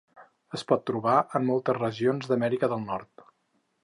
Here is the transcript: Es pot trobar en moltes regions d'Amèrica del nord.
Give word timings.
Es 0.57 0.63
pot 0.69 0.85
trobar 0.89 1.17
en 1.39 1.45
moltes 1.49 1.77
regions 1.79 2.31
d'Amèrica 2.31 2.71
del 2.73 2.83
nord. 2.87 3.27